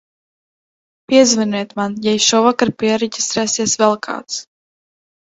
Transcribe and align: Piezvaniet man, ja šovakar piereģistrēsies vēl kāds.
Piezvaniet 1.11 1.75
man, 1.79 1.97
ja 2.05 2.13
šovakar 2.29 2.71
piereģistrēsies 2.85 3.77
vēl 3.83 3.95
kāds. 4.09 4.41